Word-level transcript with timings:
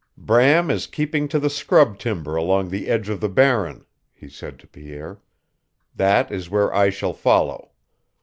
"Bram 0.17 0.71
is 0.71 0.87
keeping 0.87 1.27
to 1.27 1.37
the 1.37 1.47
scrub 1.47 1.99
timber 1.99 2.35
along 2.35 2.69
the 2.69 2.87
edge 2.87 3.07
of 3.07 3.19
the 3.21 3.29
Barren," 3.29 3.85
he 4.11 4.27
said 4.29 4.57
to 4.57 4.67
Pierre. 4.67 5.21
"That 5.95 6.31
is 6.31 6.49
where 6.49 6.73
I 6.73 6.89
shall 6.89 7.13
follow. 7.13 7.69